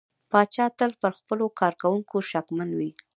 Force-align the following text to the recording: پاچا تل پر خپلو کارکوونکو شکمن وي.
پاچا 0.31 0.65
تل 0.77 0.91
پر 1.01 1.11
خپلو 1.19 1.45
کارکوونکو 1.59 2.17
شکمن 2.31 2.69
وي. 2.77 2.89